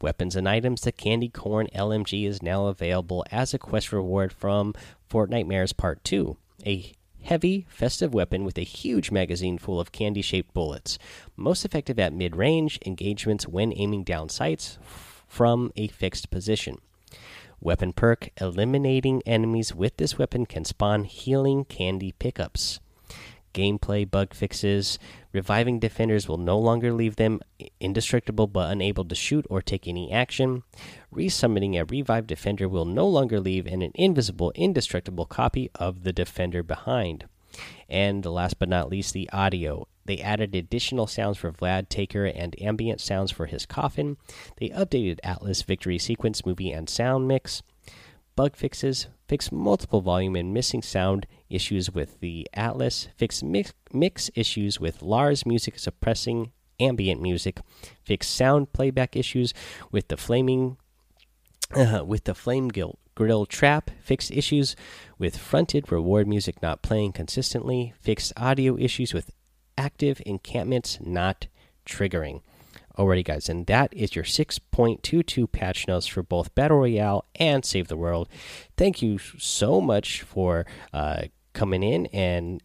Weapons 0.00 0.36
and 0.36 0.48
items. 0.48 0.82
The 0.82 0.92
Candy 0.92 1.28
Corn 1.28 1.68
LMG 1.74 2.26
is 2.26 2.42
now 2.42 2.66
available 2.66 3.24
as 3.30 3.54
a 3.54 3.58
quest 3.58 3.92
reward 3.92 4.32
from 4.32 4.74
Fortnitemares 5.10 5.76
Part 5.76 6.04
2. 6.04 6.36
A 6.66 6.92
heavy, 7.22 7.66
festive 7.68 8.12
weapon 8.12 8.44
with 8.44 8.58
a 8.58 8.62
huge 8.62 9.10
magazine 9.10 9.58
full 9.58 9.80
of 9.80 9.92
candy 9.92 10.22
shaped 10.22 10.52
bullets. 10.52 10.98
Most 11.36 11.64
effective 11.64 11.98
at 11.98 12.12
mid 12.12 12.36
range 12.36 12.78
engagements 12.84 13.48
when 13.48 13.72
aiming 13.74 14.04
down 14.04 14.28
sights 14.28 14.78
from 15.26 15.72
a 15.76 15.88
fixed 15.88 16.30
position. 16.30 16.78
Weapon 17.60 17.92
perk 17.92 18.30
Eliminating 18.40 19.22
enemies 19.24 19.74
with 19.74 19.96
this 19.96 20.18
weapon 20.18 20.46
can 20.46 20.64
spawn 20.64 21.04
healing 21.04 21.64
candy 21.64 22.12
pickups 22.12 22.80
gameplay 23.56 24.08
bug 24.08 24.34
fixes. 24.34 24.98
Reviving 25.32 25.78
defenders 25.80 26.28
will 26.28 26.36
no 26.36 26.58
longer 26.58 26.92
leave 26.92 27.16
them 27.16 27.40
indestructible 27.80 28.46
but 28.46 28.70
unable 28.70 29.04
to 29.06 29.14
shoot 29.14 29.46
or 29.48 29.62
take 29.62 29.88
any 29.88 30.12
action. 30.12 30.62
Resummoning 31.12 31.80
a 31.80 31.84
revived 31.84 32.26
defender 32.26 32.68
will 32.68 32.84
no 32.84 33.08
longer 33.08 33.40
leave 33.40 33.66
an 33.66 33.90
invisible, 33.94 34.52
indestructible 34.54 35.24
copy 35.24 35.70
of 35.74 36.04
the 36.04 36.12
defender 36.12 36.62
behind. 36.62 37.24
And 37.88 38.24
last 38.24 38.58
but 38.58 38.68
not 38.68 38.90
least, 38.90 39.14
the 39.14 39.30
audio. 39.30 39.88
They 40.04 40.18
added 40.18 40.54
additional 40.54 41.06
sounds 41.06 41.38
for 41.38 41.50
Vlad 41.50 41.88
Taker 41.88 42.26
and 42.26 42.60
ambient 42.62 43.00
sounds 43.00 43.30
for 43.32 43.46
his 43.46 43.66
coffin. 43.66 44.18
They 44.58 44.68
updated 44.68 45.18
Atlas 45.24 45.62
Victory 45.62 45.98
Sequence 45.98 46.44
movie 46.44 46.70
and 46.70 46.88
sound 46.88 47.26
mix 47.26 47.62
bug 48.36 48.54
fixes, 48.54 49.08
fix 49.26 49.50
multiple 49.50 50.00
volume 50.00 50.36
and 50.36 50.54
missing 50.54 50.82
sound 50.82 51.26
issues 51.48 51.90
with 51.90 52.20
the 52.20 52.46
Atlas, 52.54 53.08
fix 53.16 53.42
mix, 53.42 53.72
mix 53.92 54.30
issues 54.34 54.78
with 54.78 55.02
Lars 55.02 55.44
music 55.44 55.78
suppressing 55.78 56.52
ambient 56.78 57.20
music, 57.20 57.58
fix 58.04 58.28
sound 58.28 58.72
playback 58.72 59.16
issues 59.16 59.54
with 59.90 60.08
the 60.08 60.16
flaming 60.16 60.76
uh, 61.74 62.04
with 62.06 62.24
the 62.24 62.34
flame 62.34 62.68
grill, 62.68 62.98
grill 63.14 63.46
trap, 63.46 63.90
fix 64.00 64.30
issues 64.30 64.76
with 65.18 65.36
fronted 65.36 65.90
reward 65.90 66.28
music 66.28 66.62
not 66.62 66.82
playing 66.82 67.12
consistently, 67.12 67.92
fix 67.98 68.32
audio 68.36 68.76
issues 68.78 69.12
with 69.12 69.32
active 69.76 70.22
encampments 70.24 70.98
not 71.00 71.48
triggering. 71.84 72.40
Alrighty, 72.96 73.24
guys, 73.24 73.50
and 73.50 73.66
that 73.66 73.92
is 73.92 74.16
your 74.16 74.24
6.22 74.24 75.52
patch 75.52 75.86
notes 75.86 76.06
for 76.06 76.22
both 76.22 76.54
Battle 76.54 76.78
Royale 76.78 77.26
and 77.34 77.62
Save 77.62 77.88
the 77.88 77.96
World. 77.96 78.26
Thank 78.78 79.02
you 79.02 79.18
so 79.18 79.82
much 79.82 80.22
for 80.22 80.64
uh, 80.94 81.24
coming 81.52 81.82
in 81.82 82.06
and 82.06 82.62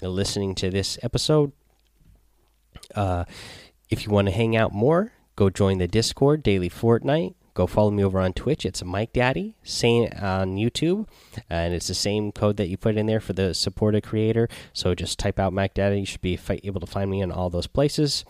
listening 0.00 0.54
to 0.56 0.70
this 0.70 1.00
episode. 1.02 1.50
Uh, 2.94 3.24
if 3.90 4.04
you 4.04 4.12
want 4.12 4.28
to 4.28 4.32
hang 4.32 4.54
out 4.54 4.72
more, 4.72 5.12
go 5.34 5.50
join 5.50 5.78
the 5.78 5.88
Discord 5.88 6.44
Daily 6.44 6.70
Fortnite. 6.70 7.34
Go 7.54 7.66
follow 7.66 7.90
me 7.90 8.02
over 8.02 8.18
on 8.18 8.32
Twitch. 8.32 8.64
It's 8.64 8.82
Mike 8.82 9.12
Daddy. 9.12 9.56
Same 9.62 10.08
on 10.18 10.56
YouTube, 10.56 11.06
and 11.50 11.74
it's 11.74 11.88
the 11.88 11.94
same 11.94 12.32
code 12.32 12.56
that 12.56 12.68
you 12.68 12.78
put 12.78 12.96
in 12.96 13.04
there 13.06 13.20
for 13.20 13.34
the 13.34 13.52
supported 13.52 14.02
creator. 14.04 14.48
So 14.72 14.94
just 14.94 15.18
type 15.18 15.38
out 15.38 15.52
Mike 15.52 15.74
Daddy. 15.74 16.00
You 16.00 16.06
should 16.06 16.22
be 16.22 16.38
able 16.64 16.80
to 16.80 16.86
find 16.86 17.10
me 17.10 17.20
in 17.20 17.30
all 17.30 17.50
those 17.50 17.66
places. 17.66 18.24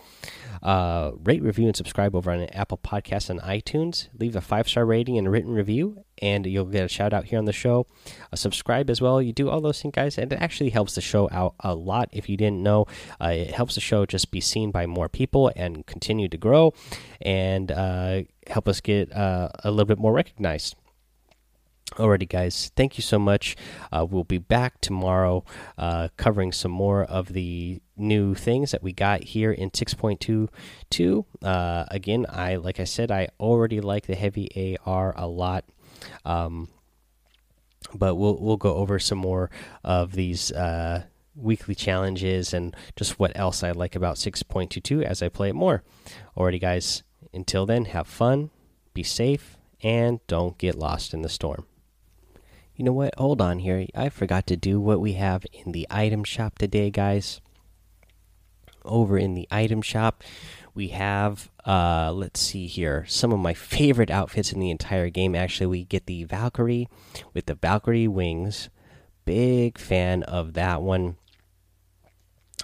Uh, 0.63 1.13
rate, 1.25 1.43
review, 1.43 1.67
and 1.67 1.77
subscribe 1.77 2.15
over 2.15 2.31
on 2.31 2.45
Apple 2.51 2.79
Podcasts 2.79 3.29
and 3.29 3.41
iTunes. 3.41 4.09
Leave 4.19 4.37
a 4.37 4.41
five 4.41 4.69
star 4.69 4.87
rating 4.87 5.19
and 5.19 5.27
a 5.27 5.31
written 5.31 5.53
review. 5.53 6.05
and 6.23 6.47
you'll 6.47 6.65
get 6.67 6.85
a 6.85 6.89
shout 6.89 7.13
out 7.13 7.25
here 7.25 7.39
on 7.39 7.47
the 7.47 7.53
show. 7.53 7.85
Uh, 8.33 8.37
subscribe 8.37 8.89
as 8.89 9.01
well. 9.01 9.21
You 9.21 9.33
do 9.33 9.51
all 9.51 9.61
those 9.61 9.83
things, 9.83 9.93
guys, 9.93 10.17
and 10.19 10.33
it 10.33 10.41
actually 10.41 10.71
helps 10.71 10.95
the 10.95 11.01
show 11.01 11.29
out 11.33 11.55
a 11.61 11.75
lot. 11.75 12.09
If 12.13 12.29
you 12.29 12.37
didn't 12.37 12.63
know, 12.63 12.87
uh, 13.21 13.31
it 13.35 13.51
helps 13.51 13.75
the 13.75 13.81
show 13.81 14.07
just 14.07 14.31
be 14.31 14.41
seen 14.41 14.71
by 14.71 14.87
more 14.87 15.09
people 15.09 15.51
and 15.57 15.85
continue 15.85 16.29
to 16.29 16.37
grow 16.37 16.75
and 17.21 17.73
uh, 17.73 18.23
help 18.47 18.69
us 18.69 18.81
get 18.81 19.13
uh, 19.13 19.49
a 19.65 19.71
little 19.71 19.87
bit 19.87 19.99
more 19.99 20.13
recognized. 20.13 20.77
Alrighty, 21.97 22.27
guys, 22.27 22.73
thank 22.75 22.97
you 22.97 23.03
so 23.03 23.19
much. 23.19 23.55
Uh, 23.93 24.07
we'll 24.09 24.25
be 24.25 24.39
back 24.39 24.81
tomorrow 24.81 25.45
uh, 25.77 26.09
covering 26.17 26.51
some 26.51 26.71
more 26.71 27.05
of 27.05 27.35
the 27.35 27.83
new 27.99 28.35
things 28.35 28.71
that 28.71 28.83
we 28.83 28.95
got 28.95 29.23
here 29.23 29.53
in 29.53 29.71
6.22. 29.71 31.25
Uh, 31.43 31.85
again, 31.91 32.25
I 32.31 32.57
like 32.57 32.81
I 32.81 32.85
said, 32.85 33.11
I 33.11 33.29
already 33.39 33.83
like 33.83 34.07
the 34.07 34.15
heavy 34.15 34.79
AR 34.87 35.13
a 35.17 35.27
lot. 35.27 35.67
Um, 36.25 36.69
but 37.95 38.15
we'll 38.15 38.39
we'll 38.41 38.57
go 38.57 38.77
over 38.77 38.99
some 38.99 39.19
more 39.19 39.51
of 39.85 40.13
these 40.13 40.51
uh, 40.53 41.05
weekly 41.37 41.75
challenges 41.75 42.55
and 42.55 42.75
just 42.97 43.19
what 43.19 43.33
else 43.35 43.63
I 43.63 43.73
like 43.73 43.95
about 43.95 44.17
6.22 44.17 45.03
as 45.03 45.23
I 45.23 45.29
play 45.29 45.51
it 45.51 45.55
more. 45.55 45.83
Alrighty, 46.37 46.61
guys. 46.61 47.03
Until 47.35 47.67
then, 47.67 47.87
have 47.87 48.07
fun, 48.07 48.51
be 48.95 49.03
safe, 49.03 49.59
and 49.83 50.21
don't 50.27 50.57
get 50.59 50.75
lost 50.75 51.13
in 51.13 51.23
the 51.23 51.29
storm. 51.29 51.67
You 52.77 52.85
know 52.85 52.93
what? 52.93 53.15
Hold 53.17 53.41
on 53.41 53.59
here. 53.59 53.87
I 53.95 54.09
forgot 54.09 54.47
to 54.49 54.57
do 54.57 54.81
what 54.81 55.01
we 55.01 55.15
have 55.15 55.45
in 55.53 55.73
the 55.73 55.87
item 55.91 56.25
shop 56.25 56.59
today, 56.59 56.91
guys. 56.91 57.41
Over 58.85 59.19
in 59.19 59.35
the 59.35 59.47
item 59.51 59.83
shop, 59.83 60.25
we 60.75 60.89
have 60.89 61.51
uh 61.67 62.11
let's 62.13 62.41
see 62.41 62.67
here 62.67 63.05
some 63.07 63.33
of 63.33 63.39
my 63.39 63.55
favorite 63.55 64.11
outfits 64.11 64.53
in 64.53 64.61
the 64.61 64.71
entire 64.71 65.11
game 65.11 65.35
actually 65.35 65.67
we 65.67 65.85
get 65.85 66.07
the 66.07 66.25
valkyrie 66.25 66.89
with 67.35 67.47
the 67.47 67.55
valkyrie 67.55 68.09
wings 68.09 68.69
big 69.25 69.79
fan 69.79 70.23
of 70.25 70.55
that 70.55 70.83
one 70.83 71.17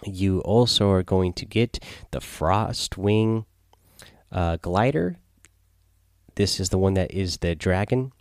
you 0.05 0.41
also 0.41 0.91
are 0.91 1.03
going 1.03 1.33
to 1.33 1.45
get 1.45 1.79
the 2.13 2.21
Frostwing 2.21 3.45
uh, 4.33 4.57
glider 4.57 5.17
this 6.37 6.61
is 6.61 6.71
the 6.71 6.79
one 6.79 6.95
that 6.95 7.13
is 7.13 7.39
the 7.39 7.55
dragon 7.55 8.13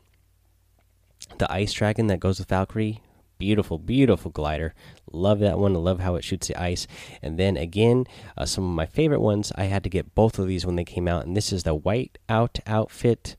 the 1.39 1.51
ice 1.51 1.73
dragon 1.73 2.07
that 2.07 2.19
goes 2.19 2.39
with 2.39 2.49
Valkyrie. 2.49 3.01
Beautiful, 3.37 3.77
beautiful 3.77 4.31
glider. 4.31 4.73
Love 5.11 5.39
that 5.39 5.59
one. 5.59 5.75
I 5.75 5.79
love 5.79 5.99
how 5.99 6.15
it 6.15 6.23
shoots 6.23 6.47
the 6.47 6.59
ice. 6.59 6.87
And 7.21 7.37
then 7.37 7.55
again, 7.55 8.05
uh, 8.35 8.45
some 8.45 8.63
of 8.63 8.71
my 8.71 8.87
favorite 8.87 9.21
ones. 9.21 9.51
I 9.55 9.65
had 9.65 9.83
to 9.83 9.89
get 9.89 10.15
both 10.15 10.39
of 10.39 10.47
these 10.47 10.65
when 10.65 10.75
they 10.75 10.83
came 10.83 11.07
out. 11.07 11.25
And 11.25 11.37
this 11.37 11.53
is 11.53 11.63
the 11.63 11.75
white 11.75 12.17
out 12.27 12.59
outfit, 12.65 13.35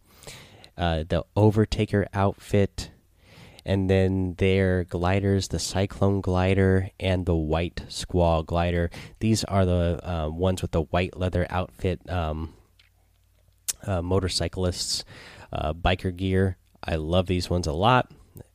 uh, 0.77 1.05
the 1.09 1.25
Overtaker 1.37 2.07
outfit, 2.15 2.91
and 3.65 3.91
then 3.91 4.35
their 4.39 4.85
gliders, 4.85 5.49
the 5.49 5.59
Cyclone 5.59 6.21
glider 6.21 6.91
and 7.01 7.27
the 7.27 7.35
White 7.35 7.83
Squall 7.89 8.45
glider. 8.45 8.91
These 9.19 9.43
are 9.45 9.67
the 9.67 10.01
uh, 10.09 10.29
ones 10.29 10.63
with 10.63 10.71
the 10.71 10.83
white 10.83 11.17
leather 11.17 11.47
outfit. 11.51 12.09
Um, 12.09 12.55
uh, 13.85 14.03
motorcyclists, 14.03 15.05
uh, 15.53 15.73
biker 15.73 16.15
gear. 16.15 16.57
I 16.83 16.97
love 16.97 17.27
these 17.27 17.51
ones 17.51 17.67
a 17.67 17.73
lot. 17.73 18.11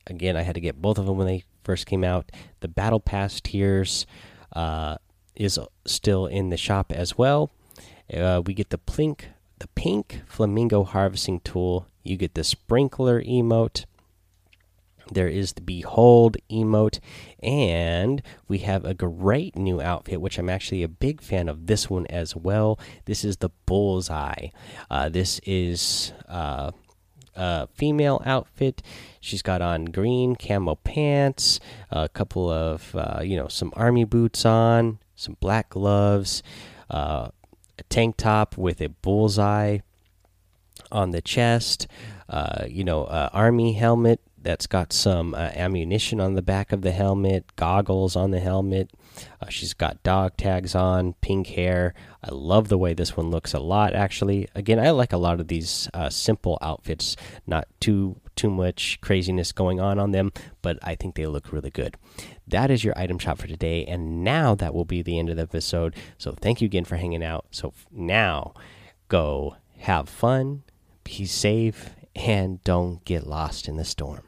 Again, 0.06 0.36
I 0.36 0.42
had 0.42 0.54
to 0.54 0.60
get 0.60 0.80
both 0.80 0.98
of 0.98 1.06
them 1.06 1.16
when 1.16 1.26
they 1.26 1.44
first 1.62 1.86
came 1.86 2.04
out. 2.04 2.30
The 2.60 2.68
Battle 2.68 3.00
Pass 3.00 3.40
tiers 3.40 4.06
uh, 4.54 4.96
is 5.34 5.58
still 5.86 6.26
in 6.26 6.50
the 6.50 6.56
shop 6.56 6.92
as 6.92 7.16
well. 7.18 7.50
Uh, 8.12 8.42
we 8.44 8.54
get 8.54 8.70
the 8.70 8.78
plink, 8.78 9.22
the 9.58 9.68
pink 9.68 10.22
flamingo 10.26 10.84
harvesting 10.84 11.40
tool. 11.40 11.86
You 12.02 12.16
get 12.16 12.34
the 12.34 12.44
sprinkler 12.44 13.22
emote. 13.22 13.86
There 15.10 15.28
is 15.28 15.52
the 15.52 15.60
Behold 15.60 16.38
emote, 16.50 16.98
and 17.42 18.22
we 18.48 18.58
have 18.58 18.86
a 18.86 18.94
great 18.94 19.54
new 19.54 19.82
outfit, 19.82 20.20
which 20.20 20.38
I'm 20.38 20.48
actually 20.48 20.82
a 20.82 20.88
big 20.88 21.20
fan 21.20 21.48
of 21.48 21.66
this 21.66 21.90
one 21.90 22.06
as 22.06 22.34
well. 22.34 22.78
This 23.04 23.22
is 23.22 23.36
the 23.38 23.50
Bullseye. 23.66 24.48
Uh, 24.90 25.10
this 25.10 25.40
is 25.44 26.12
uh, 27.36 27.66
female 27.74 28.22
outfit. 28.24 28.82
She's 29.20 29.42
got 29.42 29.62
on 29.62 29.86
green 29.86 30.36
camo 30.36 30.76
pants, 30.76 31.60
a 31.90 32.08
couple 32.08 32.50
of 32.50 32.94
uh, 32.94 33.20
you 33.22 33.36
know 33.36 33.48
some 33.48 33.72
army 33.76 34.04
boots 34.04 34.44
on, 34.44 34.98
some 35.16 35.36
black 35.40 35.70
gloves, 35.70 36.42
uh, 36.90 37.28
a 37.78 37.82
tank 37.88 38.16
top 38.16 38.56
with 38.56 38.80
a 38.80 38.88
bullseye 38.88 39.78
on 40.92 41.10
the 41.10 41.22
chest. 41.22 41.86
Uh, 42.28 42.64
you 42.66 42.84
know, 42.84 43.04
army 43.04 43.74
helmet 43.74 44.20
that's 44.44 44.66
got 44.66 44.92
some 44.92 45.34
uh, 45.34 45.50
ammunition 45.54 46.20
on 46.20 46.34
the 46.34 46.42
back 46.42 46.70
of 46.70 46.82
the 46.82 46.92
helmet, 46.92 47.56
goggles 47.56 48.14
on 48.14 48.30
the 48.30 48.40
helmet. 48.40 48.90
Uh, 49.40 49.48
she's 49.48 49.74
got 49.74 50.02
dog 50.02 50.36
tags 50.36 50.74
on, 50.74 51.14
pink 51.14 51.48
hair. 51.48 51.94
I 52.22 52.30
love 52.32 52.68
the 52.68 52.78
way 52.78 52.94
this 52.94 53.16
one 53.16 53.30
looks 53.30 53.54
a 53.54 53.58
lot. 53.58 53.94
Actually, 53.94 54.48
again, 54.54 54.78
I 54.78 54.90
like 54.90 55.12
a 55.12 55.18
lot 55.18 55.40
of 55.40 55.48
these 55.48 55.88
uh, 55.94 56.10
simple 56.10 56.58
outfits, 56.60 57.16
not 57.46 57.66
too 57.80 58.20
too 58.36 58.50
much 58.50 59.00
craziness 59.00 59.52
going 59.52 59.80
on 59.80 59.98
on 59.98 60.10
them, 60.10 60.32
but 60.60 60.76
I 60.82 60.96
think 60.96 61.14
they 61.14 61.26
look 61.26 61.52
really 61.52 61.70
good. 61.70 61.96
That 62.48 62.68
is 62.68 62.82
your 62.82 62.98
item 62.98 63.18
shop 63.18 63.38
for 63.38 63.46
today, 63.46 63.84
and 63.86 64.24
now 64.24 64.56
that 64.56 64.74
will 64.74 64.84
be 64.84 65.02
the 65.02 65.18
end 65.18 65.30
of 65.30 65.36
the 65.36 65.42
episode. 65.42 65.94
So 66.18 66.32
thank 66.32 66.60
you 66.60 66.66
again 66.66 66.84
for 66.84 66.96
hanging 66.96 67.22
out. 67.22 67.46
So 67.52 67.72
now, 67.92 68.54
go 69.08 69.56
have 69.78 70.08
fun, 70.08 70.64
be 71.04 71.26
safe, 71.26 71.90
and 72.16 72.62
don't 72.64 73.04
get 73.04 73.26
lost 73.26 73.68
in 73.68 73.76
the 73.76 73.84
storm. 73.84 74.24